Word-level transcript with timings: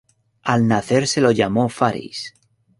Al 0.41 0.67
nacer 0.67 1.05
se 1.05 1.21
lo 1.21 1.29
llamó 1.31 1.69
Faris. 1.69 2.33